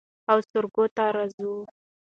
[0.31, 1.51] او سروکو ته راځو